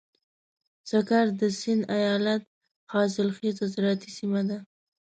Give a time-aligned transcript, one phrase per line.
[0.89, 2.43] سکر د سيند ايالت
[2.93, 4.57] حاصلخېزه زراعتي سيمه ده.